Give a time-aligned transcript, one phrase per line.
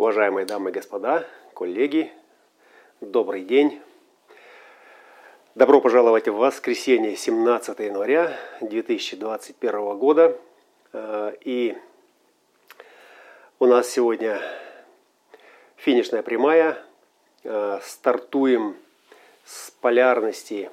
[0.00, 2.10] Уважаемые дамы и господа, коллеги,
[3.02, 3.82] добрый день.
[5.54, 10.38] Добро пожаловать в воскресенье 17 января 2021 года.
[10.94, 11.76] Э, и
[13.58, 14.40] у нас сегодня
[15.76, 16.82] финишная прямая.
[17.44, 18.78] Э, стартуем
[19.44, 20.70] с полярности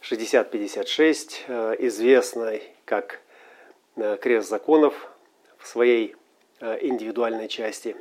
[0.00, 3.20] 6056, э, известной как
[3.96, 5.10] крест законов
[5.58, 6.14] в своей
[6.60, 7.96] индивидуальной части.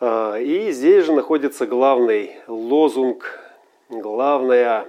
[0.00, 3.40] И здесь же находится главный лозунг
[3.88, 4.86] главная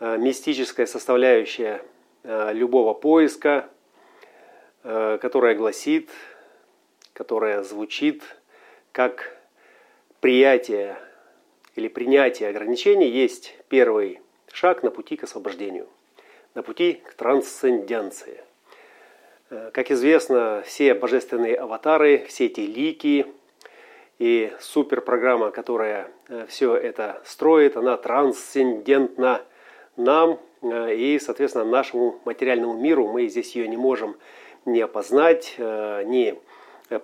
[0.00, 1.82] э, мистическая составляющая
[2.22, 3.68] э, любого поиска,
[4.82, 6.10] которая гласит,
[7.12, 8.22] которая звучит
[8.92, 9.36] как
[10.20, 10.96] приятие
[11.74, 14.20] или принятие ограничений есть первый
[14.52, 15.88] шаг на пути к освобождению,
[16.54, 18.44] на пути к трансценденции.
[19.48, 23.26] Как известно, все божественные аватары, все эти лики,
[24.18, 29.42] и суперпрограмма, которая э, все это строит, она трансцендентна
[29.96, 33.08] нам э, и, соответственно, нашему материальному миру.
[33.08, 34.16] Мы здесь ее не можем
[34.64, 36.38] не опознать, э, не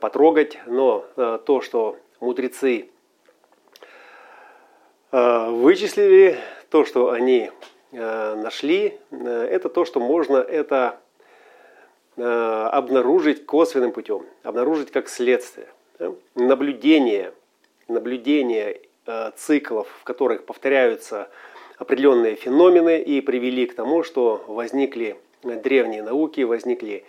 [0.00, 1.04] потрогать, но
[1.44, 2.88] то, что мудрецы
[5.10, 6.38] вычислили,
[6.70, 7.50] то, что они
[7.90, 11.00] нашли, это то, что можно это
[12.16, 15.66] обнаружить косвенным путем, обнаружить как следствие–
[16.34, 17.32] наблюдение,
[17.88, 21.28] наблюдение э, циклов, в которых повторяются
[21.78, 27.04] определенные феномены и привели к тому, что возникли древние науки, возникли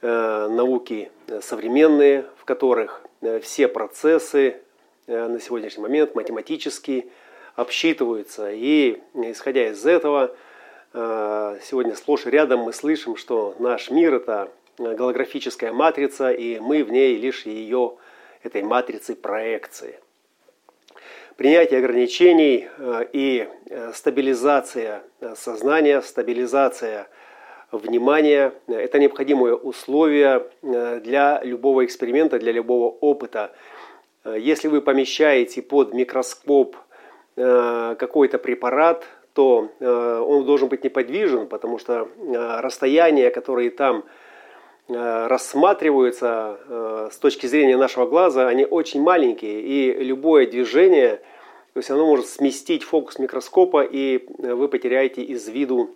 [0.00, 4.60] э, науки современные, в которых э, все процессы
[5.06, 7.10] на сегодняшний момент математически
[7.56, 8.52] обсчитываются.
[8.52, 10.36] И исходя из этого,
[10.92, 16.90] сегодня сплошь и рядом мы слышим, что наш мир– это голографическая матрица, и мы в
[16.90, 17.96] ней лишь ее,
[18.42, 20.00] этой матрицы проекции.
[21.36, 27.08] Принятие ограничений э, и э, стабилизация э, сознания, стабилизация
[27.70, 33.52] внимания– это необходимые условия для любого эксперимента, для любого опыта.
[34.24, 36.76] Если вы помещаете под микроскоп
[37.36, 42.08] какой-то препарат, то он должен быть неподвижен, потому что
[42.60, 44.08] расстояния, которые там Э,
[44.90, 51.16] рассматриваются э, с точки зрения нашего глаза, они очень маленькие, и любое движение,
[51.72, 55.94] то есть оно может сместить фокус микроскопа, и вы потеряете из виду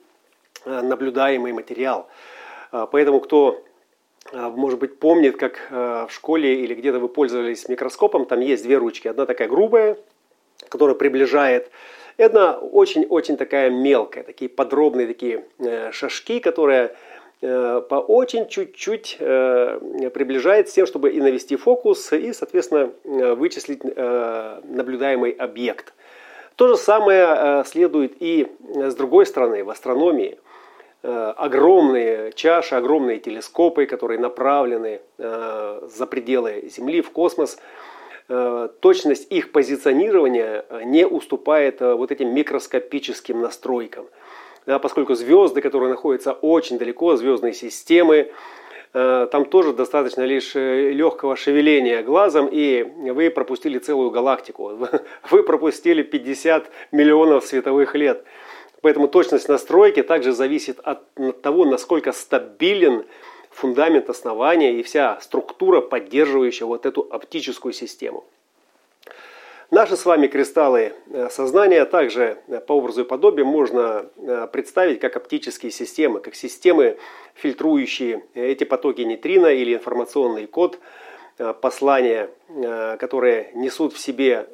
[0.65, 2.09] э, наблюдаемый материал.
[2.91, 3.62] Поэтому кто,
[4.33, 9.06] может быть, помнит, как в школе или где-то вы пользовались микроскопом, там есть две ручки.
[9.06, 9.97] Одна такая грубая,
[10.69, 11.71] которая приближает
[12.16, 15.44] и одна очень-очень такая мелкая, такие подробные такие
[15.93, 22.32] шажки, которые Э, по очень чуть-чуть э, приближает с тем, чтобы и навести фокус, и,
[22.32, 25.93] соответственно, э, вычислить наблюдаемый объект.
[26.56, 30.38] То же самое следует и с другой стороны, в астрономии.
[31.03, 37.59] Огромные чаши, огромные телескопы, которые направлены за пределы Земли в космос,
[38.81, 44.06] точность их позиционирования не уступает вот этим микроскопическим настройкам–
[44.67, 48.33] да, поскольку звезды, которые находятся очень далеко, звездные системы,
[48.93, 54.73] э, там тоже достаточно лишь э, легкого шевеления глазом, и вы пропустили целую галактику.
[55.31, 58.25] Вы пропустили 50 миллионов световых лет.
[58.81, 61.01] Поэтому точность настройки также зависит от
[61.43, 63.05] того, насколько стабилен
[63.51, 68.25] фундамент основания и вся структура, поддерживающая вот эту оптическую систему.
[69.75, 75.01] Наши с вами кристаллы э, сознания также э, по образу и подобию можно э, представить
[75.01, 76.97] как оптические системы, как системы,
[77.35, 80.79] фильтрующие эти потоки нейтрино или информационный код,
[81.61, 82.31] послания,
[83.01, 84.47] которые несут в себе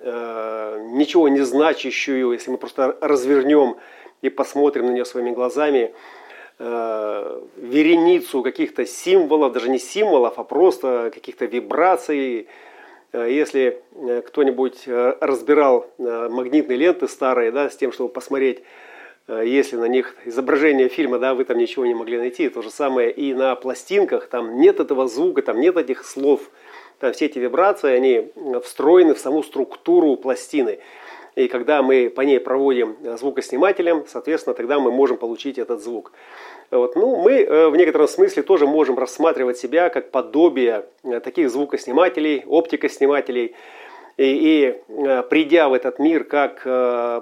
[0.92, 3.76] ничего не значащую, если мы просто развернем
[4.22, 5.92] и посмотрим на нее своими глазами,
[6.58, 12.48] вереницу каких-то символов, даже не символов, а просто каких-то вибраций,
[13.18, 18.62] если э, кто-нибудь э, разбирал магнитные ленты старые, да, с тем, чтобы посмотреть,
[19.28, 22.48] если на них изображение фильма, да, вы там ничего не могли найти.
[22.48, 26.50] То же самое и на пластинках, там нет этого звука, там нет этих слов.
[26.98, 28.32] Там все эти вибрации, они
[28.64, 30.80] встроены в саму структуру пластины.
[31.36, 36.12] И когда мы по ней проводим звукоснимателем, соответственно, тогда мы можем получить этот звук.
[36.70, 36.94] Вот.
[36.94, 42.44] Ну, мы э, в некотором смысле тоже можем рассматривать себя как подобие э, таких звукоснимателей,
[42.46, 43.54] оптикоснимателей.
[44.16, 46.62] И, и э, придя в этот мир как,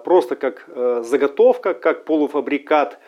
[0.04, 0.68] просто как
[1.04, 2.98] заготовка, как полуфабрикат,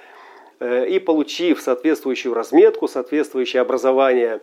[0.62, 4.41] и получив соответствующую разметку, соответствующее образование,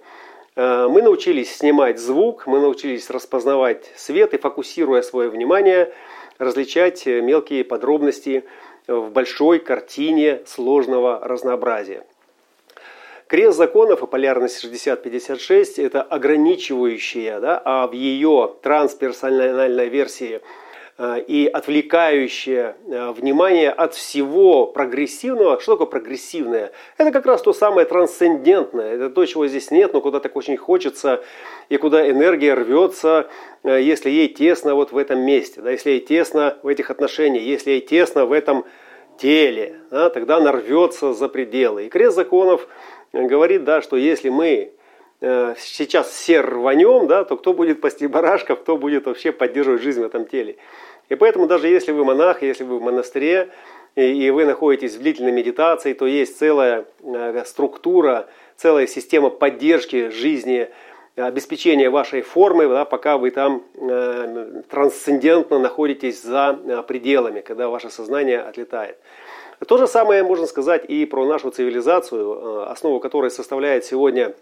[0.55, 5.93] Мы научились снимать звук, мы научились распознавать свет и, фокусируя свое внимание,
[6.39, 8.43] различать мелкие подробности
[8.87, 12.05] в большой картине сложного разнообразия.
[13.27, 20.39] Крест законов и полярность 60-56– это ограничивающая, да, а в ее трансперсональной версии э,
[21.27, 25.59] и отвлекающее э, внимание от всего прогрессивного.
[25.59, 26.71] Что такое прогрессивное?
[26.97, 28.95] Это как раз то самое трансцендентное.
[28.95, 31.23] Это то, чего здесь нет, но куда так очень хочется,
[31.69, 33.27] и куда энергия рвется,
[33.63, 37.43] э, если ей тесно вот в этом месте, да, если ей тесно в этих отношениях,
[37.43, 38.65] если ей тесно в этом
[39.17, 41.85] теле, да, тогда она рвется за пределы.
[41.85, 42.67] И крест законов–
[43.13, 44.73] говорит, да, что если мы
[45.21, 50.01] э, сейчас все рванем, да, то кто будет пасти барашков, кто будет вообще поддерживать жизнь
[50.01, 50.57] в этом теле.
[51.09, 53.49] И поэтому даже если вы монах, если вы в монастыре,
[53.95, 60.69] и, вы находитесь в длительной медитации, то есть целая э, структура, целая система поддержки жизни,
[61.15, 67.89] обеспечения вашей формы, да, пока вы там э, трансцендентно находитесь за э, пределами, когда ваше
[67.89, 68.97] сознание отлетает.
[69.67, 74.35] То же самое можно сказать и про нашу цивилизацию, основу которой составляет сегодня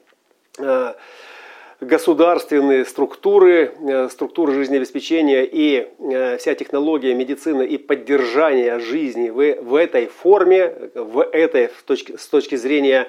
[1.82, 5.90] государственные структуры, э, структуры жизнеобеспечения и
[6.38, 12.28] вся технология медицины и поддержания жизни в, в этой форме, в этой с точки, с
[12.28, 13.08] точки зрения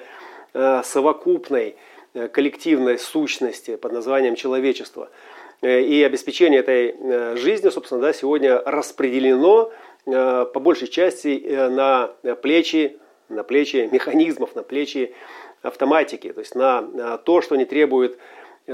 [0.53, 1.75] совокупной
[2.31, 5.09] коллективной сущности под названием человечество.
[5.61, 9.71] И обеспечение этой жизни, собственно, да, сегодня распределено
[10.07, 12.07] Э, по большей части э, на
[12.41, 12.97] плечи,
[13.27, 15.13] на плечи механизмов, на плечи
[15.61, 18.17] автоматики, то есть на то, что не требует,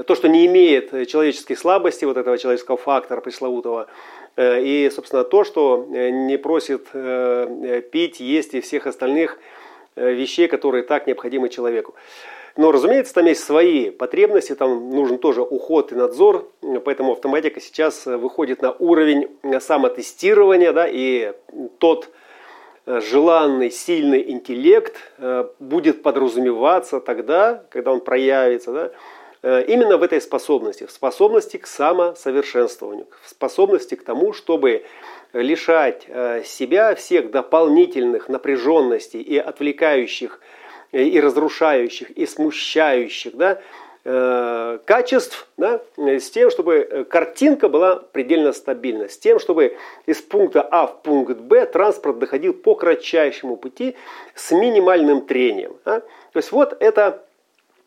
[0.02, 3.86] то, что не имеет человеческой слабости, вот этого человеческого фактора пресловутого,
[4.36, 6.88] э, и, собственно, то, что не просит
[7.90, 9.38] пить, есть и всех остальных
[9.96, 11.94] вещей, которые так необходимы человеку.
[12.56, 16.52] Но, разумеется, там есть свои потребности, там нужен тоже уход и надзор,
[16.84, 19.28] поэтому автоматика сейчас выходит на уровень
[19.60, 21.32] самотестирования, да, и
[21.78, 22.10] тот
[22.86, 28.90] э, желанный, сильный интеллект э, будет подразумеваться тогда, когда он проявится, да, э,
[29.44, 34.84] именно в этой способности, в способности к самосовершенствованию, в способности к тому, чтобы
[35.34, 36.06] лишать
[36.46, 40.40] себя всех дополнительных напряженностей и отвлекающих
[40.94, 43.60] Э, и разрушающих, и смущающих да,
[44.04, 49.76] э, качеств, да, с тем, чтобы картинка была предельно стабильна, с тем, чтобы
[50.06, 53.96] из пункта А в пункт Б транспорт доходил по кратчайшему пути
[54.36, 55.76] с минимальным трением.
[55.84, 55.98] Да.
[56.00, 57.23] То есть вот это Э,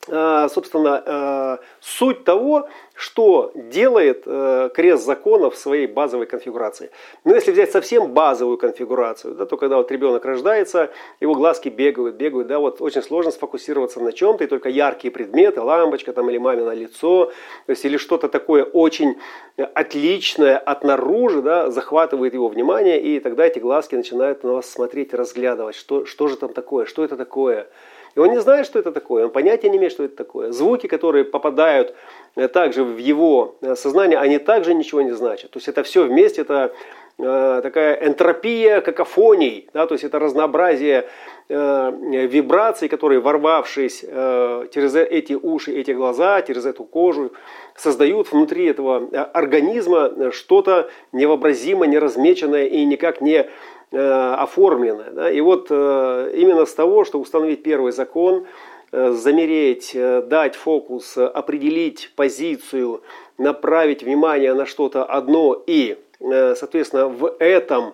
[0.08, 6.90] собственно, э, суть того, что делает э, крест закона в своей базовой конфигурации.
[7.26, 10.90] Но если взять совсем базовую конфигурацию, да, то когда вот ребенок рождается,
[11.20, 15.62] его глазки бегают, бегают, да, вот очень сложно сфокусироваться на чем-то, и только яркие предметы,
[15.62, 17.32] лампочка там или мамино лицо,
[17.66, 19.18] то есть или что-то такое очень
[19.58, 25.14] отличное от наружу, да, захватывает его внимание, и тогда эти глазки начинают на вас смотреть,
[25.14, 27.68] разглядывать, что, что же там такое, что это такое.
[28.16, 30.52] И он не знает, что это такое, он понятия не имеет, что это такое.
[30.52, 31.94] Звуки, которые попадают
[32.36, 35.52] э, также в его э, сознание, они также ничего не значат.
[35.52, 36.74] То есть это все вместе, это
[37.20, 41.08] э, такая энтропия какофоний, да, то есть это разнообразие
[41.50, 47.32] вибраций, которые, ворвавшись через эти уши, эти глаза, через эту кожу,
[47.74, 53.48] создают внутри этого организма что-то невообразимо, неразмеченное и никак не
[53.90, 55.12] Э, оформленное.
[55.12, 55.32] Да?
[55.32, 58.46] И вот э, именно с того, что установить первый закон,
[58.92, 63.02] э, замереть, дать фокус, определить позицию,
[63.38, 67.94] направить внимание на что-то одно и, соответственно, в этом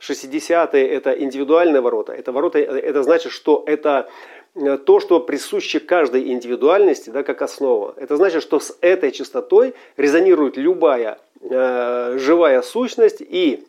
[0.00, 2.14] 60-е это индивидуальные ворота.
[2.14, 4.08] Это ворота, это значит, что это
[4.86, 7.94] то, что присуще каждой индивидуальности, да, как основа.
[7.98, 13.66] Это значит, что с этой частотой резонирует любая э, живая сущность и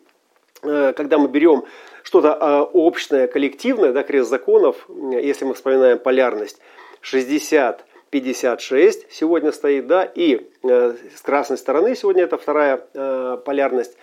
[0.64, 1.64] когда мы берем
[2.02, 6.58] что-то а, общее, коллективное, да, крест законов, если мы вспоминаем полярность,
[7.00, 13.96] 60 56 сегодня стоит, да, и э, с красной стороны сегодня это вторая э, полярность,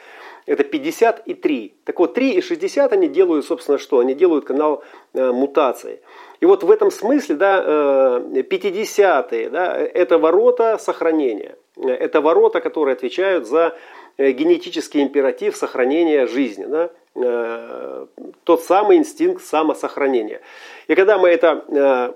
[0.45, 1.75] это 50 и 3.
[1.85, 3.99] Так вот, 3 и 60 они делают, собственно, что?
[3.99, 6.01] Они делают канал э, мутации.
[6.41, 11.55] И вот в этом смысле, да, э, 50 да, это ворота сохранения.
[11.77, 16.89] Это ворота, которые отвечают за Э, генетический императив сохранения жизни, да?
[17.15, 18.05] Э,
[18.43, 20.41] тот самый инстинкт самосохранения.
[20.87, 22.13] И когда мы это э,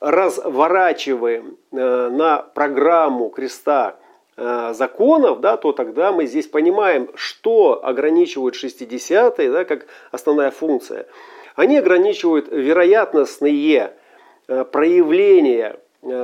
[0.00, 3.96] разворачиваем на программу креста
[4.36, 11.06] законов, да, то тогда мы здесь понимаем, что ограничивают 60-е, да, как основная функция.
[11.54, 13.94] Они ограничивают вероятностные
[14.46, 15.78] проявления э,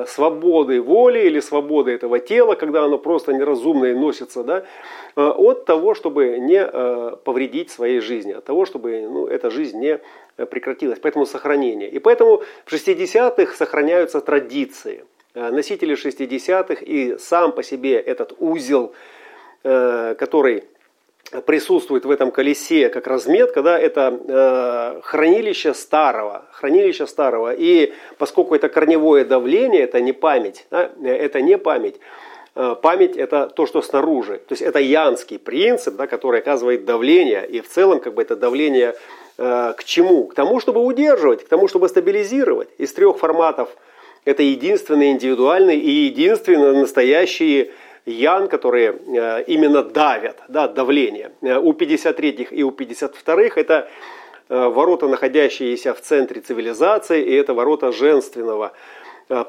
[0.07, 4.65] свободы воли или свободы этого тела, когда оно просто неразумно и носится, да,
[5.17, 6.65] э, от того, чтобы не
[7.25, 10.01] повредить своей жизни, от того, чтобы ну, эта жизнь не
[10.37, 10.99] прекратилась.
[11.01, 11.89] Поэтому сохранение.
[11.89, 15.05] И поэтому в 60-х сохраняются традиции.
[15.35, 18.93] Носители 60-х и сам по себе этот узел,
[19.63, 20.65] который
[21.47, 27.53] присутствует в этом колесе как разметка, да, это э, хранилище старого, хранилище старого.
[27.53, 31.97] И поскольку это корневое давление, это не память, да, это не память,
[32.57, 34.39] э, память это то, что снаружи.
[34.39, 37.47] То есть это янский принцип, да, который оказывает давление.
[37.47, 38.95] И в целом как бы это давление
[39.39, 40.27] э, к чему?
[40.27, 42.69] К тому, чтобы удерживать, к тому, чтобы стабилизировать.
[42.79, 43.69] Из трех форматов
[44.25, 47.71] это единственный индивидуальный и единственный настоящий
[48.07, 51.33] ян, которые э, именно давят, да, давление.
[51.42, 53.88] Э, у 53-х и у 52-х это
[54.49, 58.73] э, ворота, находящиеся в центре цивилизации, и это ворота женственного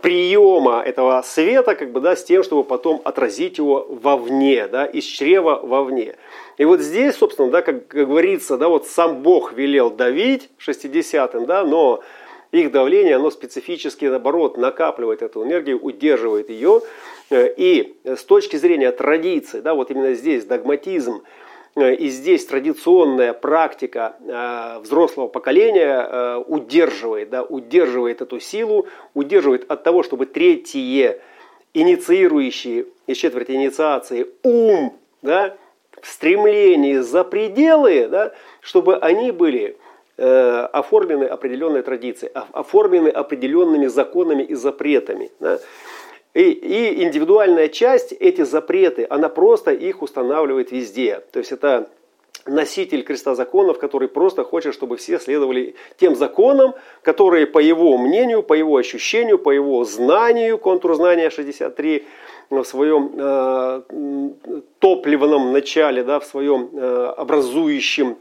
[0.04, 5.06] приема этого света, как бы, да, с тем, чтобы потом отразить его вовне, да, из
[5.06, 6.18] чрева вовне.
[6.60, 11.48] И вот здесь, собственно, да, как, как говорится, да, вот сам Бог велел давить 60-м,
[11.48, 12.04] да, но
[12.52, 16.82] их давление, оно специфически, наоборот, накапливает эту энергию, удерживает ее.
[17.30, 21.24] Э, и с точки зрения традиции, да, вот именно здесь догматизм,
[21.76, 29.84] э, и здесь традиционная практика э, взрослого поколения удерживает, да, удерживает эту силу, удерживает от
[29.84, 31.20] того, чтобы третье
[31.74, 35.56] инициирующие из четверти инициации ум, да,
[36.02, 39.78] в стремлении за пределы, да, чтобы они были
[40.24, 45.32] Э, оформлены определенные традиции, оформлены определенными законами и запретами.
[45.40, 45.60] Да?
[46.36, 51.24] И, и индивидуальная часть, эти запреты, она просто их устанавливает везде.
[51.32, 51.90] То есть это
[52.46, 58.44] носитель креста законов, который просто хочет, чтобы все следовали тем законам, которые по его мнению,
[58.44, 62.06] по его ощущению, по его знанию, контур знания 63,
[62.52, 63.82] в своем э,
[64.78, 68.18] топливном начале, да, в своем э, образующем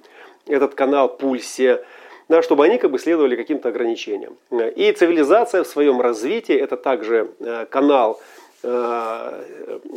[0.47, 1.85] этот канал пульсе,
[2.31, 4.37] да, чтобы они как бы следовали каким-то ограничениям.
[4.77, 8.21] И цивилизация в своем развитии это также э, канал
[8.63, 9.43] э,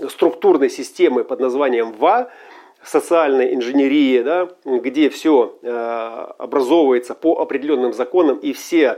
[0.09, 2.31] структурной системы под названием ВА,
[2.83, 8.97] социальной инженерии, да, где все э, образовывается по определенным законам и все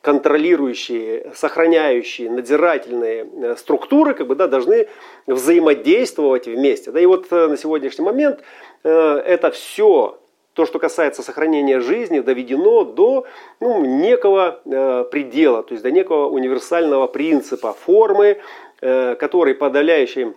[0.00, 4.86] контролирующие, сохраняющие, надзирательные структуры как бы, да, должны
[5.26, 6.92] взаимодействовать вместе.
[6.92, 8.38] Да, и вот на сегодняшний момент
[8.84, 10.20] это все
[10.56, 13.26] то, что касается сохранения жизни, доведено до
[13.60, 18.38] ну, некого э, предела, то есть до некого универсального принципа формы,
[18.80, 20.34] э, который в подавляющем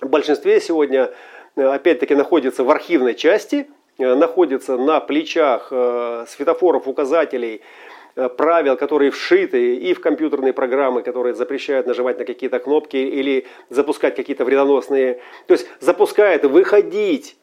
[0.00, 1.12] большинстве сегодня
[1.54, 7.60] э, опять-таки находится в архивной части, э, находится на плечах э, светофоров, указателей,
[8.16, 13.46] э, правил, которые вшиты и в компьютерные программы, которые запрещают нажимать на какие-то кнопки или
[13.70, 15.20] запускать какие-то вредоносные.
[15.46, 17.36] То есть запускает выходить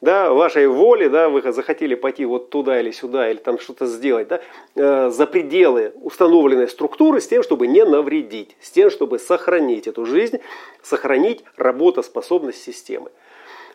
[0.00, 4.28] да, вашей воли, да, вы захотели пойти вот туда или сюда, или там что-то сделать,
[4.28, 4.40] да,
[4.74, 10.04] э, за пределы установленной структуры с тем, чтобы не навредить, с тем, чтобы сохранить эту
[10.04, 10.38] жизнь,
[10.82, 13.10] сохранить работоспособность системы.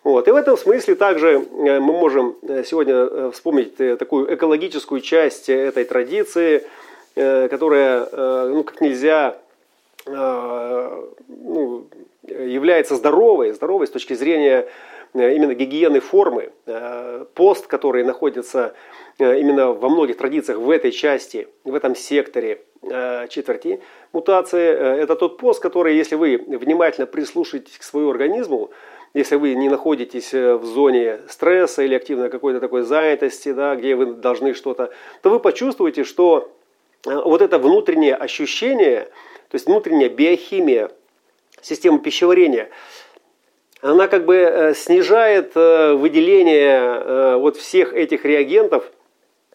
[0.04, 0.28] Вот.
[0.28, 5.86] И в этом смысле также э, мы можем э, сегодня вспомнить такую экологическую часть этой
[5.86, 6.64] традиции,
[7.14, 8.08] которая
[8.48, 9.38] ну, как нельзя
[10.08, 11.86] ну,
[12.26, 14.66] является здоровой, здоровой с точки зрения
[15.14, 18.74] именно гигиены формы, э, пост, который находится
[19.20, 22.64] э, именно во многих традициях в этой части, в этом секторе
[23.30, 23.80] четверти
[24.12, 24.60] мутации,
[25.04, 28.72] это тот пост, который, если вы внимательно прислушаетесь к своему организму,
[29.14, 34.08] если вы не находитесь в зоне стресса или активной какой-то такой занятости, да, где вы
[34.16, 34.90] должны что-то,
[35.22, 36.52] то вы почувствуете, что
[37.06, 39.02] вот это внутреннее ощущение,
[39.50, 40.90] то есть внутренняя биохимия
[41.62, 42.70] системы пищеварения–
[43.82, 48.92] она как бы э, снижает э, выделение э, вот всех этих реагентов,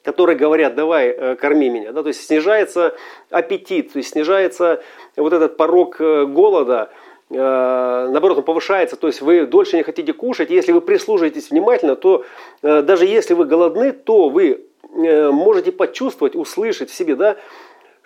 [0.02, 1.92] которые говорят, давай, корми меня.
[1.92, 2.02] Да?
[2.02, 2.94] То есть снижается
[3.30, 4.82] аппетит, то есть снижается
[5.16, 6.90] вот этот порог голода,
[7.28, 12.24] наоборот, он повышается, то есть вы дольше не хотите кушать, если вы прислушаетесь внимательно, то
[12.62, 17.36] даже если вы голодны, то вы можете почувствовать, услышать в себе, да,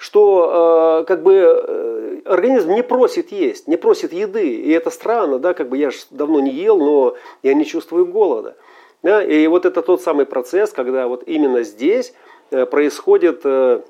[0.00, 4.54] что э, как бы э, организм не просит есть, не просит еды.
[4.54, 8.06] И это странно, да, как бы я же давно не ел, но я не чувствую
[8.06, 8.56] голода.
[9.02, 9.22] Да?
[9.22, 12.14] И вот это тот самый процесс, когда вот именно здесь
[12.50, 13.82] э, происходит э,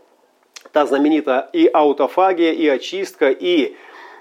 [0.72, 3.76] та знаменитая и аутофагия, и очистка, и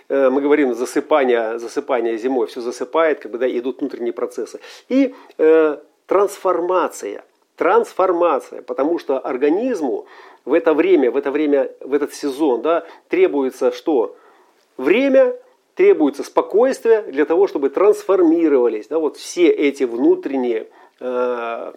[0.10, 4.60] э, мы говорим засыпание, засыпание зимой, все засыпает, как бы, да, идут внутренние процессы.
[4.90, 7.24] И э, трансформация–
[7.60, 10.06] трансформация, потому что организму
[10.50, 14.16] в это время, в это время, в этот сезон, да, требуется что?
[14.78, 15.36] Время,
[15.76, 20.68] требуется спокойствие для того, чтобы трансформировались, да, вот все эти внутренние
[21.00, 21.74] э,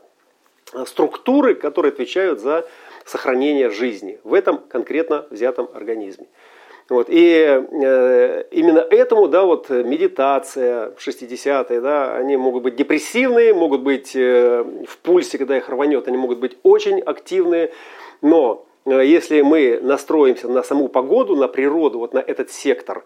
[0.87, 2.67] структуры, которые отвечают за
[3.05, 6.27] сохранение жизни в этом конкретно взятом организме.
[6.93, 7.07] Вот.
[7.09, 14.15] И э, именно этому, да, вот медитация, 60-е, да, они могут быть депрессивные, могут быть
[14.15, 17.73] э, в пульсе, когда их рванет, они могут быть очень активные,
[18.21, 23.05] но э, если мы настроимся на саму погоду, на природу, вот на этот сектор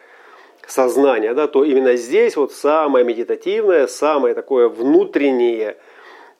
[0.66, 5.76] сознания, да, то именно здесь вот самое медитативное, самое такое внутреннее,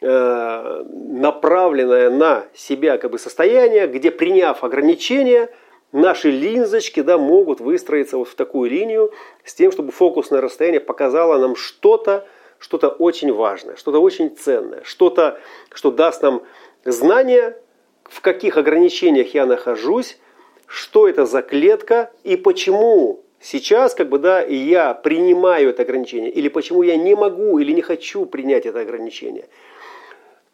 [0.01, 5.49] э, направленное на себя как бы состояние, где приняв ограничения–
[5.93, 9.13] наши линзочки да, могут выстроиться вот в такую линию
[9.45, 12.27] с тем, чтобы фокусное расстояние показало нам что-то,
[12.59, 15.39] что-то очень важное, что-то очень ценное, что-то,
[15.73, 16.43] что даст нам
[16.85, 17.57] знание,
[18.05, 20.19] в каких ограничениях я нахожусь,
[20.67, 26.49] что это за клетка и почему сейчас как бы, да, я принимаю это ограничение, или
[26.49, 29.49] почему я не могу или не хочу принять это ограничение.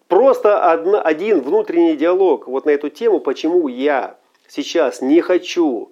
[0.08, 4.18] Просто одна, один внутренний диалог вот на эту тему, почему я
[4.52, 5.90] сейчас не хочу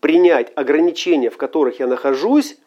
[0.00, 2.58] принять ограничения, в которых я нахожусь,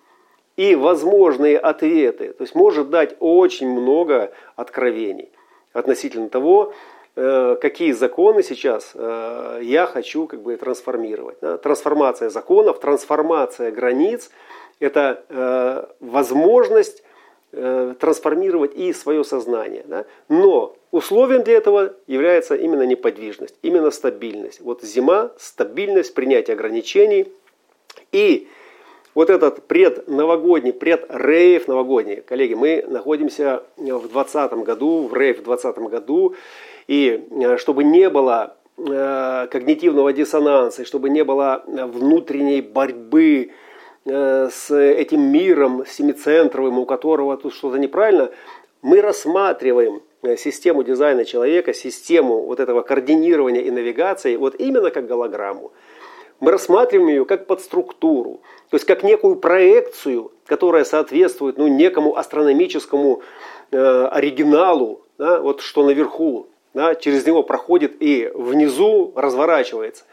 [0.56, 2.32] и возможные ответы.
[2.34, 5.30] То есть может дать очень много откровений
[5.74, 6.74] относительно того,
[7.16, 11.40] э, какие законы сейчас э, я хочу как бы трансформировать.
[11.62, 14.30] Трансформация законов, трансформация границ–
[14.80, 17.04] это э, возможность
[17.56, 19.84] Э, трансформировать и свое сознание.
[19.86, 20.06] Да?
[20.28, 24.60] Но условием для этого является именно неподвижность, именно стабильность.
[24.60, 27.28] Вот зима, стабильность, принятие ограничений.
[28.12, 28.48] И
[29.14, 35.92] вот этот предновогодний, предрейв новогодний, коллеги, мы находимся в 2020 году, в рейв в 2020
[35.92, 36.34] году,
[36.88, 43.63] и э, чтобы не было э, когнитивного диссонанса, и чтобы не было внутренней борьбы, Э,
[44.06, 48.32] с этим миром семицентровым, у которого тут что-то неправильно,
[48.84, 55.08] мы рассматриваем э, систему дизайна человека, систему вот этого координирования и навигации, вот именно как
[55.08, 55.72] голограмму.
[56.42, 63.22] Мы рассматриваем ее как подструктуру, то есть как некую проекцию, которая соответствует ну, некому астрономическому
[63.72, 70.04] э, оригиналу, да, вот что наверху, да, через него проходит и внизу разворачивается.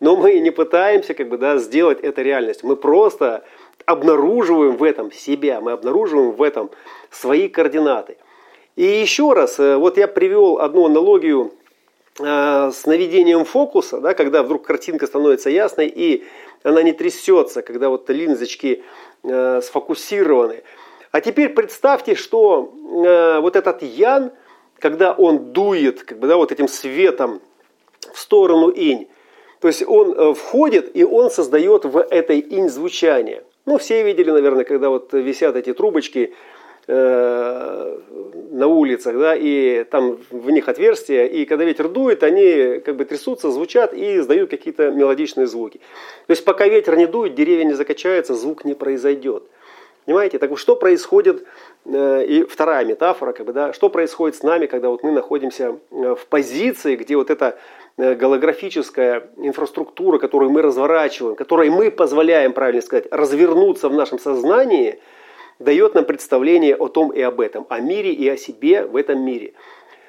[0.00, 2.68] Но мы не пытаемся как бы, да, сделать это реальностью.
[2.68, 3.44] Мы просто
[3.84, 6.70] обнаруживаем в этом себя, мы обнаруживаем в этом
[7.10, 8.16] свои координаты.
[8.76, 11.52] И еще раз, э, вот я привел одну аналогию
[12.18, 16.24] э, с наведением фокуса, да, когда вдруг картинка становится ясной и
[16.62, 18.82] она не трясется, когда вот линзочки
[19.22, 20.62] э, сфокусированы.
[21.10, 22.72] А теперь представьте, что
[23.04, 24.32] э, вот этот ян,
[24.78, 27.40] когда он дует как бы, да, вот этим светом
[28.12, 29.08] в сторону инь,
[29.60, 33.42] то есть он э, входит и он создает в этой инь звучание.
[33.66, 36.32] Ну, все видели, наверное, когда вот висят эти трубочки
[36.86, 37.98] э,
[38.52, 43.04] на улицах, да, и там в них отверстия, и когда ветер дует, они как бы
[43.04, 45.78] трясутся, звучат и издают какие-то мелодичные звуки.
[46.26, 49.42] То есть пока ветер не дует, деревья не закачаются, звук не произойдет.
[50.06, 50.38] Понимаете?
[50.38, 51.44] Так вот, что происходит,
[51.84, 55.78] э, и вторая метафора, как бы, да, что происходит с нами, когда вот мы находимся
[55.90, 57.58] в позиции, где вот эта Э,
[57.96, 65.00] голографическая инфраструктура, которую мы разворачиваем, которой мы позволяем, правильно сказать, развернуться в нашем сознании,
[65.58, 69.20] дает нам представление о том и об этом, о мире и о себе в этом
[69.20, 69.52] мире.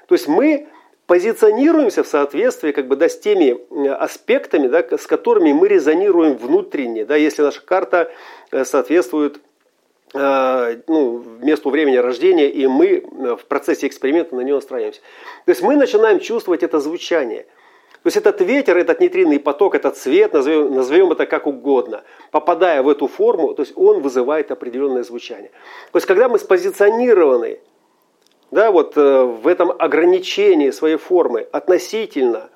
[0.08, 0.68] То есть мы
[1.08, 6.38] позиционируемся в соответствии как бы, да, с теми э, аспектами, да, с которыми мы резонируем
[6.38, 7.06] внутренне.
[7.06, 8.12] Да, если наша карта
[8.52, 9.40] э, соответствует
[10.14, 13.02] ну, месту времени рождения, и мы
[13.38, 15.00] в процессе эксперимента на него настраиваемся.
[15.46, 17.46] То есть мы начинаем чувствовать это звучание–
[18.04, 22.82] то есть этот ветер, этот нейтринный поток, этот цвет, назовем, назовем это как угодно, попадая
[22.82, 25.52] в эту форму, то есть он вызывает определенное звучание.
[25.92, 27.60] То есть когда мы спозиционированы
[28.50, 32.50] да, вот, э, в этом ограничении своей формы относительно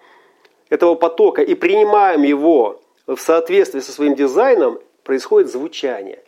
[0.70, 6.24] этого потока и принимаем его в соответствии со своим дизайном, происходит звучание.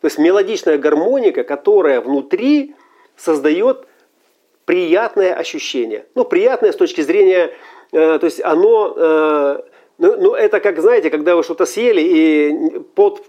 [0.00, 2.74] То есть мелодичная гармоника, которая внутри
[3.16, 3.86] создает
[4.64, 6.06] приятное ощущение.
[6.14, 7.52] Ну, приятное с точки зрения
[7.94, 9.62] то есть оно, э,
[9.98, 13.22] ну, ну это как, знаете, когда вы что-то съели и пот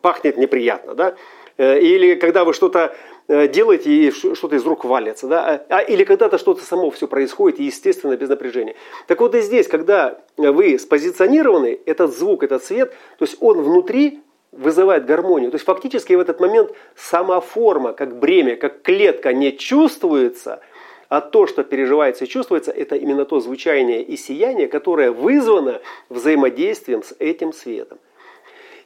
[0.00, 1.14] пахнет неприятно, да,
[1.58, 2.94] э, или когда вы что-то
[3.28, 8.16] делаете и что-то из рук валится, да, а, или когда-то что-то само все происходит, естественно,
[8.16, 8.74] без напряжения.
[9.06, 14.22] Так вот и здесь, когда вы спозиционированы, этот звук, этот свет, то есть он внутри
[14.50, 15.52] вызывает гармонию.
[15.52, 20.60] То есть фактически в этот момент сама форма, как бремя, как клетка не чувствуется–
[21.12, 27.02] А то, что переживается и чувствуется, это именно то звучание и сияние, которое вызвано взаимодействием
[27.02, 27.98] с этим светом.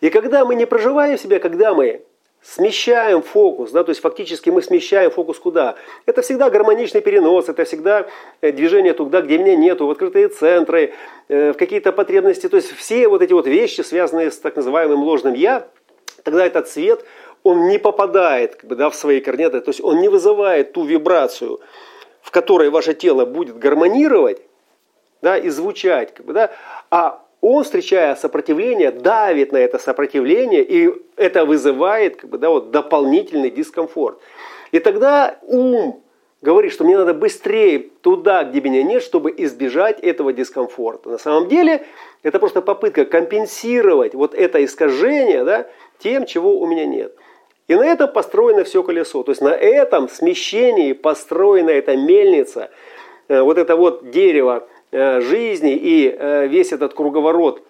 [0.01, 2.03] И когда мы не проживаем себя, когда мы
[2.43, 5.77] смещаем фокус, да, то есть фактически мы смещаем фокус куда?
[6.05, 8.09] Это всегда гармоничный перенос, это всегда
[8.41, 10.95] э, движение туда, где меня нету, в открытые центры,
[11.29, 14.99] э, в какие-то потребности, то есть все вот эти вот вещи, связанные с так называемым
[15.05, 15.69] ложным «я»,
[16.25, 17.05] тогда этот цвет,
[17.45, 20.85] он не попадает как бы, да, в свои координаты, то есть он не вызывает ту
[20.85, 21.61] вибрацию,
[22.27, 24.43] в которой ваше тело будет гармонировать
[25.23, 26.51] да, и звучать, как бы, да,
[26.91, 32.73] а он, встречая сопротивление, давит на это сопротивление, и это вызывает как бы, да, вот,
[32.73, 34.19] дополнительный дискомфорт.
[34.73, 36.03] И тогда ум
[36.43, 41.11] говорит, что мне надо быстрее туда, где меня нет, чтобы избежать этого дискомфорта.
[41.11, 41.87] На самом деле
[42.25, 45.69] это просто попытка компенсировать вот это искажение да,
[46.01, 47.15] тем, чего у меня нет.
[47.69, 49.23] И на этом построено все колесо.
[49.23, 52.71] То есть на этом смещении построена эта мельница,
[53.29, 57.63] э, вот это вот дерево, Э, жизни и э, весь этот круговорот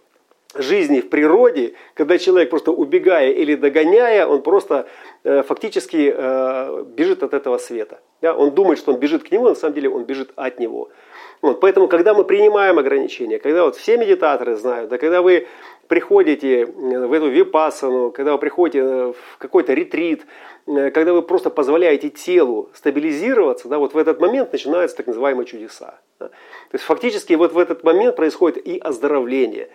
[0.54, 4.86] жизни в природе, когда человек просто убегая или догоняя, он просто
[5.22, 6.14] фактически
[6.94, 8.00] бежит от этого света.
[8.22, 10.88] Он думает, что он бежит к нему, на самом деле он бежит от него.
[11.42, 15.46] Вот, поэтому, когда мы принимаем ограничения, когда вот все медитаторы знают, да, когда вы
[15.86, 20.26] приходите в эту випассану, когда вы приходите в какой-то ретрит,
[20.66, 26.00] когда вы просто позволяете телу стабилизироваться, да, вот в этот момент начинаются так называемые чудеса.
[26.18, 26.28] Да.
[26.28, 26.34] То
[26.72, 29.66] есть фактически вот в этот момент происходит и оздоровление.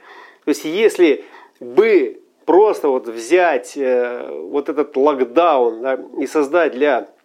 [0.43, 1.23] То есть если
[1.59, 7.20] бы просто вот взять э, вот этот локдаун да, и создать для э,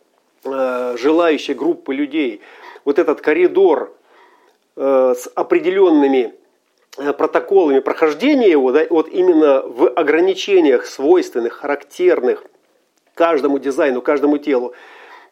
[0.97, 2.41] желающей группы людей
[2.85, 3.95] вот этот коридор
[4.77, 6.35] э, с определенными
[6.97, 12.45] э, протоколами прохождения его, да, вот именно в ограничениях свойственных, характерных
[13.15, 14.73] каждому дизайну, каждому телу,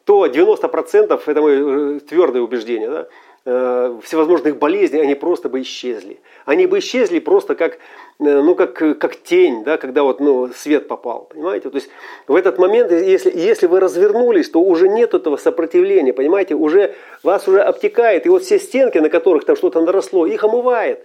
[0.05, 3.07] то 90% это мое э, твердое убеждение, да,
[3.47, 6.19] Э, всевозможных болезней, они просто бы исчезли.
[6.47, 7.79] Они бы исчезли просто как, э,
[8.19, 11.29] ну, как, как тень, да, когда вот, ну, свет попал.
[11.31, 11.69] Понимаете?
[11.69, 11.91] То есть
[12.27, 17.47] в этот момент, если, если вы развернулись, то уже нет этого сопротивления, понимаете, уже вас
[17.47, 21.05] уже обтекает, и вот все стенки, на которых там что-то наросло, их омывает.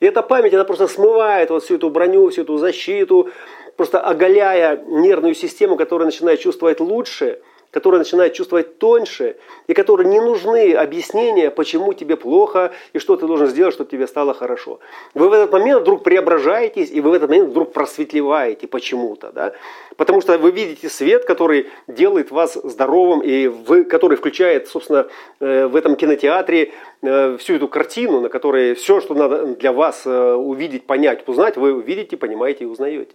[0.00, 3.28] И эта память, она просто смывает вот всю эту броню, всю эту защиту,
[3.76, 7.38] просто оголяя нервную систему, которая начинает чувствовать лучше–
[7.70, 13.26] которые начинают чувствовать тоньше, и которые не нужны объяснения, почему тебе плохо и что ты
[13.26, 14.78] должен сделать, чтобы тебе стало хорошо.
[15.14, 19.32] Вы в этот момент вдруг преображаетесь, и вы в этот момент вдруг просветлеваете почему-то.
[19.32, 19.52] Да?
[19.96, 25.08] Потому что вы видите свет, который делает вас здоровым, и вы, который включает, собственно,
[25.40, 30.02] э, в этом кинотеатре э, всю эту картину, на которой все, что надо для вас
[30.06, 33.12] э, увидеть, понять, узнать, вы увидите, понимаете и узнаете.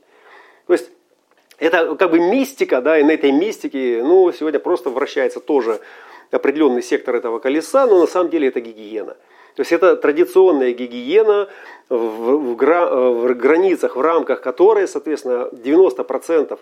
[0.68, 0.92] То есть
[1.62, 5.80] это как бы мистика, да, и на этой мистике, ну, сегодня просто вращается тоже
[6.32, 9.16] определенный сектор этого колеса, но на самом деле это гигиена.
[9.56, 11.50] То есть это традиционная гигиена
[11.90, 16.60] в, в, в границах, в рамках которой, соответственно, 90%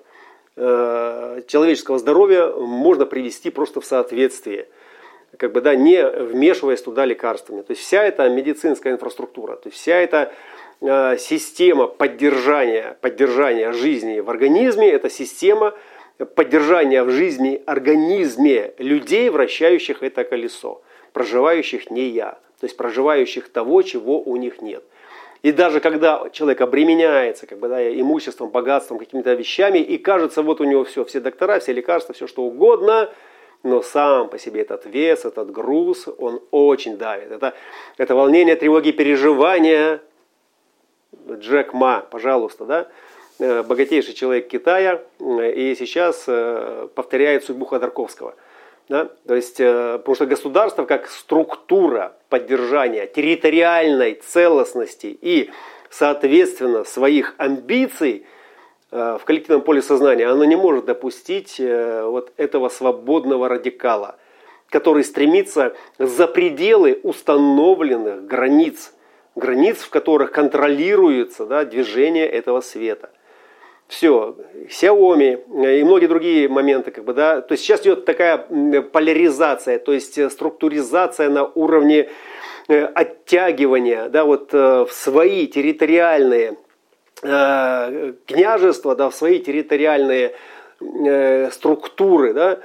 [0.57, 4.67] э, человеческого здоровья можно привести просто в соответствие,
[5.37, 7.61] как бы, да, не вмешиваясь туда лекарствами.
[7.61, 10.33] То есть вся эта медицинская инфраструктура, то есть вся эта
[10.81, 15.73] система поддержания, поддержания жизни в организме, это система
[16.35, 20.81] поддержания в жизни организме людей, вращающих это колесо,
[21.13, 24.83] проживающих не я, то есть проживающих того, чего у них нет.
[25.41, 30.59] И даже когда человек обременяется как бы, да, имуществом, богатством, какими-то вещами, и кажется, вот
[30.59, 33.09] у него все, все доктора, все лекарства, все что угодно,
[33.63, 37.31] но сам по себе этот вес, этот груз, он очень давит.
[37.31, 37.53] Это,
[37.97, 40.01] это волнение, тревоги, переживания,
[41.35, 42.87] Джек Ма, пожалуйста, да,
[43.39, 48.35] э, богатейший человек Китая, э, и сейчас э, повторяет судьбу Ходорковского.
[48.87, 49.09] Да?
[49.27, 55.51] То есть, потому что государство как структура поддержания территориальной целостности и,
[55.91, 58.25] соответственно, своих амбиций
[58.89, 64.15] в коллективном поле сознания, оно не может допустить вот этого свободного радикала,
[64.69, 68.91] который стремится за пределы установленных границ
[69.39, 73.09] границ, в которых контролируется да, движение этого света.
[73.89, 74.35] Все,
[74.67, 79.93] Xiaomi и многие другие моменты, как бы, да, то есть сейчас идет такая поляризация, то
[79.93, 82.07] есть э, структуризация на уровне
[82.67, 86.57] э, оттягивания, да, вот э, в свои территориальные
[87.21, 90.35] княжества, да, в свои территориальные
[91.51, 92.59] структуры, да,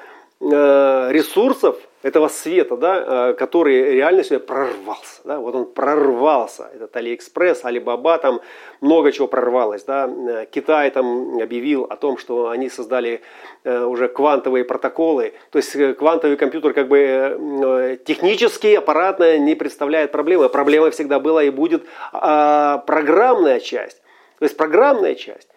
[1.10, 5.22] ресурсов, этого света, да, э, который реально сегодня прорвался.
[5.24, 6.68] Да, вот он прорвался.
[6.74, 8.42] Этот AliExpress, Alibaba, там
[8.82, 9.84] много чего прорвалось.
[9.84, 10.06] Да.
[10.06, 13.22] Э, Китай там объявил о том, что они создали
[13.64, 15.32] э, уже квантовые протоколы.
[15.50, 20.50] То есть квантовый компьютер как бы технически, аппаратно не представляет проблемы.
[20.50, 24.02] Проблема всегда была и будет а, программная часть.
[24.38, 25.48] То есть программная часть.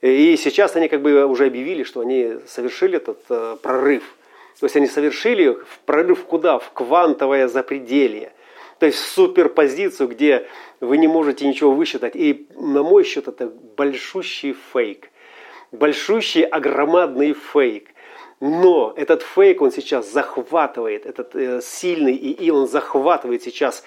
[0.00, 4.02] И сейчас они как бы уже объявили, что они совершили этот прорыв–
[4.62, 6.60] то есть они совершили прорыв куда?
[6.60, 8.32] В квантовое запределье.
[8.78, 10.46] То есть в суперпозицию, где
[10.78, 12.14] вы не можете ничего высчитать.
[12.14, 15.10] И на мой счет это большущий фейк.
[15.72, 17.88] Большущий, огромадный фейк.
[18.38, 23.82] Но этот фейк, он сейчас захватывает, этот э, сильный ИИ, он захватывает сейчас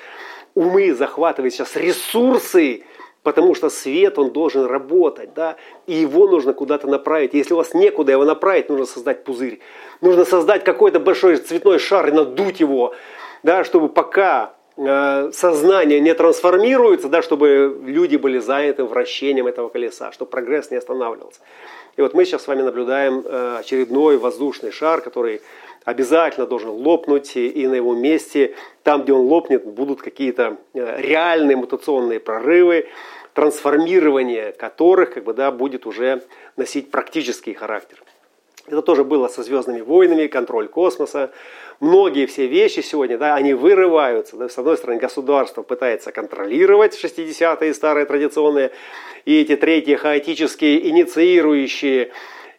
[0.55, 2.83] умы, захватывает сейчас ресурсы
[3.25, 5.55] Потому что свет, он должен работать, да,
[5.87, 7.33] и его нужно куда-то направить.
[7.33, 9.61] Если у вас некуда его направить, нужно создать пузырь.
[10.01, 12.93] Нужно создать какой-то большой цветной шар и надуть его,
[13.41, 20.11] да, чтобы пока э, сознание не трансформируется, да, чтобы люди были заняты вращением этого колеса,
[20.11, 21.39] чтобы прогресс не останавливался.
[21.97, 25.41] И вот мы сейчас с вами наблюдаем э, очередной воздушный шар, который
[25.85, 31.55] обязательно должен лопнуть, и на его месте, там, где он лопнет, будут какие-то э, реальные
[31.55, 32.87] мутационные прорывы,
[33.33, 36.23] трансформирование которых как бы, да, будет уже
[36.57, 38.03] носить практический характер.
[38.67, 41.31] Это тоже было со «Звездными войнами», контроль космоса.
[41.79, 44.37] Многие все вещи сегодня, да, они вырываются.
[44.37, 48.71] Да, с одной стороны, государство пытается контролировать 60-е старые традиционные,
[49.25, 52.11] и эти третьи хаотические, инициирующие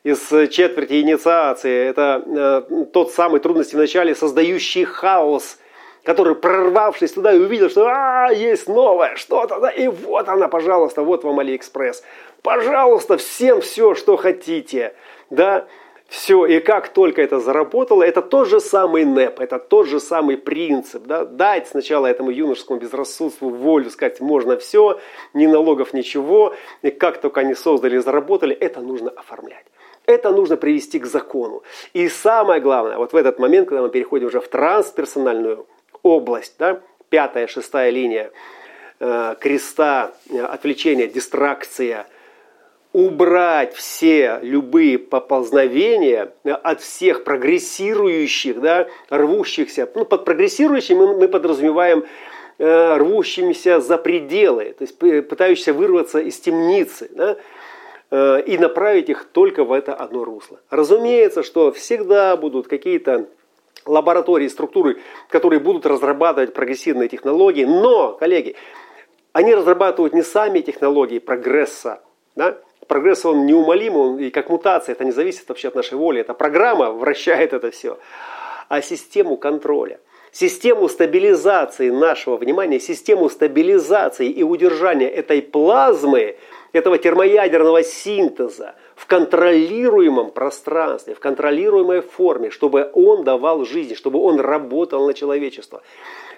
[0.07, 1.88] из четверти инициации.
[1.88, 2.23] Это
[2.71, 5.59] э, тот самый трудности в начале, создающий хаос–
[6.07, 11.03] который, прорвавшись туда и увидел, что а, есть новое что-то, да, и вот она, пожалуйста,
[11.03, 12.05] вот вам Алиэкспресс.
[12.42, 14.95] Пожалуйста, всем все, что хотите,
[15.31, 15.66] да,
[16.07, 20.37] все, и как только это заработало, это тот же самый НЭП, это тот же самый
[20.37, 25.01] принцип, да, дать сначала этому юношескому безрассудству волю, сказать, можно все,
[25.35, 29.66] ни налогов, ничего, и как только они создали и заработали, это нужно оформлять.
[30.07, 31.62] Это нужно привести к закону.
[31.92, 35.66] И самое главное, вот в этот момент, когда мы переходим уже в трансперсональную
[36.03, 38.31] область, да, пятая, шестая линия
[39.01, 42.07] э, креста, э, отвлечения, дистракция,
[42.97, 49.87] убрать все любые поползновения э, от всех прогрессирующих, да, рвущихся.
[49.95, 52.05] Ну, под прогрессирующим мы, мы подразумеваем
[52.59, 57.37] э, рвущимися за пределы, то есть пытающимся вырваться из темницы, да, э,
[58.11, 60.61] и направить их только в это одно русло.
[60.71, 63.27] Разумеется, что всегда будут какие-то
[63.87, 67.64] лаборатории, структуры, которые будут разрабатывать прогрессивные технологии.
[67.64, 68.57] Но, коллеги,
[69.33, 72.01] они разрабатывают не сами технологии прогресса.
[72.35, 72.59] Да?
[72.87, 76.21] Прогресс, он неумолим, он, и как мутация, это не зависит вообще от нашей воли.
[76.21, 77.99] Это программа вращает это все.
[78.69, 80.01] А систему контроля,
[80.33, 86.37] систему стабилизации нашего внимания, систему стабилизации и удержания этой плазмы,
[86.72, 94.40] этого термоядерного синтеза– в контролируемом пространстве, в контролируемой форме, чтобы он давал жизнь, чтобы он
[94.40, 95.83] работал на человечество.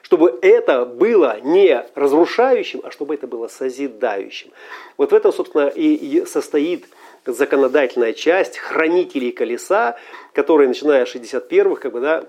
[0.02, 4.50] Чтобы это было не разрушающим, а чтобы это было созидающим.
[4.96, 6.86] Вот в этом, собственно, и состоит
[7.24, 9.96] законодательная часть хранителей колеса,
[10.32, 12.24] которые, начиная с 61-х, как бы, да,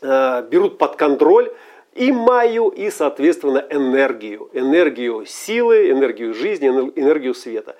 [0.00, 1.52] э, берут под контроль
[1.94, 4.48] и маю, и, соответственно, энергию.
[4.52, 7.76] Энергию силы, энергию жизни, энергию света.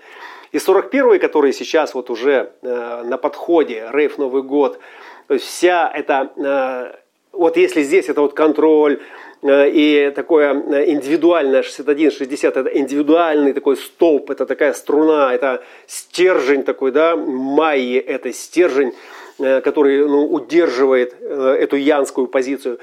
[0.53, 4.79] И 41-й, который сейчас вот уже э, на подходе, рейв Новый год,
[5.27, 6.97] то есть вся эта, э,
[7.33, 9.01] вот если здесь это вот контроль,
[9.41, 16.65] э, и такое э, индивидуальное 61-60 это индивидуальный такой столб, это такая струна, это стержень
[16.65, 18.93] такой, да, майи, это стержень,
[19.39, 22.79] э, который ну, удерживает эту янскую позицию.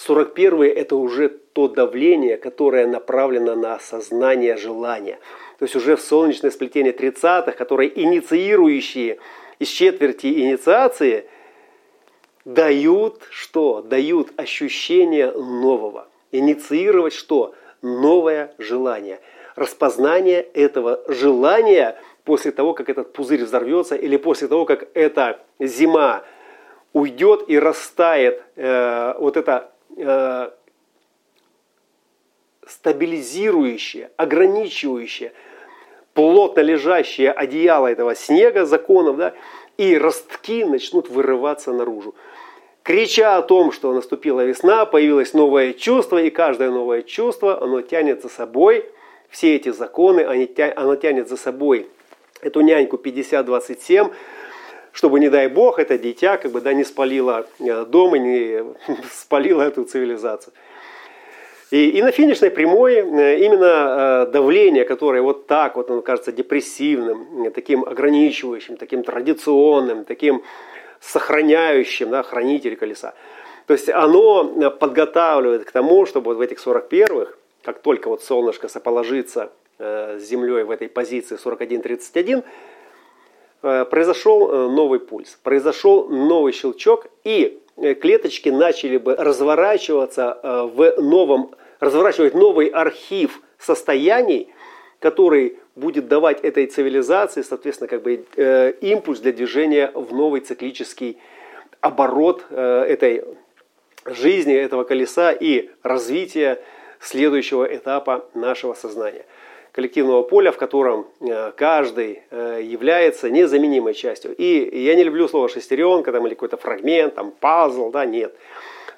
[0.00, 5.18] 41 это уже то давление, которое направлено на осознание желания
[5.60, 9.18] то есть уже в солнечное сплетение 30-х, которые инициирующие
[9.58, 11.26] из четверти инициации,
[12.46, 13.82] дают что?
[13.82, 16.08] Дают ощущение нового.
[16.32, 17.54] Инициировать что?
[17.82, 19.20] Новое желание.
[19.54, 26.24] Распознание этого желания после того, как этот пузырь взорвется, или после того, как эта зима
[26.94, 30.50] уйдет и растает э, вот это э,
[32.66, 35.32] стабилизирующее, ограничивающее–
[36.14, 39.34] плотно лежащее одеяло этого снега, законов, да,
[39.76, 42.14] и ростки начнут вырываться наружу.
[42.82, 48.22] Крича о том, что наступила весна, появилось новое чувство, и каждое новое чувство, оно тянет
[48.22, 48.84] за собой
[49.28, 50.20] все эти законы,
[50.76, 51.88] оно тянет за собой
[52.40, 54.12] эту няньку 50-27,
[54.92, 58.64] чтобы, не дай бог, это дитя как бы, да, не спалило э, дом и не
[59.12, 60.52] спалило эту цивилизацию.
[61.70, 66.32] И, и на финишной прямой э, именно э, давление, которое вот так вот, оно кажется
[66.32, 70.42] депрессивным, таким ограничивающим, таким традиционным, таким
[71.00, 73.14] сохраняющим, да, хранитель колеса.
[73.66, 78.68] То есть оно подготавливает к тому, чтобы вот в этих 41-х, как только вот солнышко
[78.68, 82.42] соположится с Землей в этой позиции 41-31, Э,
[83.60, 91.50] произошел э, новый пульс, произошел новый щелчок, и э, клеточки начали бы разворачиваться в новом,
[91.78, 94.48] разворачивать новый архив состояний,
[94.98, 98.24] который будет давать этой цивилизации, соответственно, как бы
[98.80, 101.16] импульс для движения в новый циклический
[101.80, 103.24] оборот этой
[104.04, 106.60] жизни, этого колеса и развития
[107.00, 109.24] следующего этапа нашего сознания
[109.72, 114.34] коллективного поля, в котором э, каждый э, является незаменимой частью.
[114.36, 118.34] И я не люблю слово шестеренка там, или какой-то фрагмент, там, пазл, да, нет.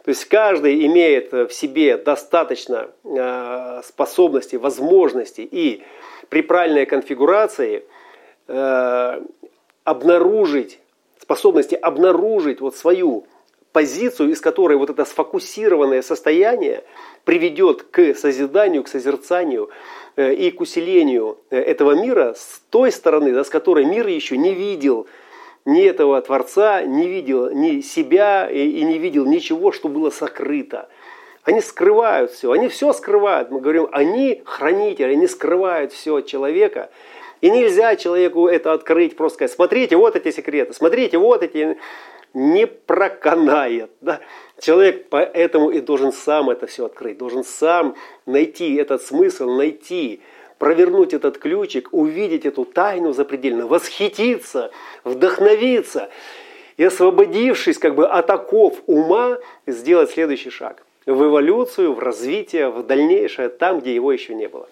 [0.04, 5.82] То есть каждый имеет в себе достаточно э, способностей, возможностей и
[6.28, 7.84] при правильной конфигурации
[9.84, 10.80] обнаружить,
[11.20, 13.26] способности обнаружить вот свою
[13.72, 16.84] позицию, из которой вот это сфокусированное состояние
[17.24, 19.70] приведет к созиданию, к созерцанию
[20.16, 24.36] э, и к усилению э, этого мира с той стороны, да, с которой мир еще
[24.36, 25.06] не видел
[25.64, 30.88] ни этого Творца, не видел ни себя и, не видел ничего, что было сокрыто.
[31.44, 33.50] Они скрывают все, они все скрывают.
[33.50, 36.90] Мы говорим, они хранители, они скрывают все от человека.
[37.40, 41.76] И нельзя человеку это открыть, просто сказать, смотрите, вот эти секреты, смотрите, вот эти
[42.34, 43.90] не проканает.
[44.00, 44.20] Да?
[44.62, 47.96] Человек поэтому и должен сам это все открыть, должен сам
[48.26, 50.20] найти этот смысл, найти,
[50.58, 54.70] провернуть этот ключик, увидеть эту тайну запредельно, восхититься,
[55.02, 56.10] вдохновиться
[56.76, 62.86] и освободившись как бы от оков ума, сделать следующий шаг в эволюцию, в развитие, в
[62.86, 64.68] дальнейшее, там, где его еще не было.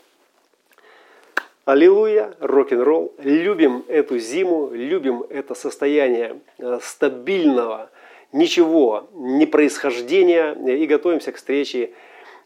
[1.64, 3.12] Аллилуйя, рок-н-ролл.
[3.18, 7.90] Любим эту зиму, любим это состояние э, стабильного,
[8.32, 11.92] ничего, не происхождения и готовимся к встрече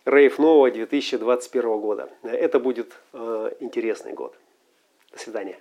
[0.05, 2.11] Рейф Нового 2021 года.
[2.23, 4.35] Это будет э, интересный год.
[5.13, 5.59] До свидания.